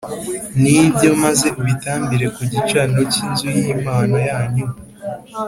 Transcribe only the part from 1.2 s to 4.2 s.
maze ubitambire ku gicaniro cy inzu y Imana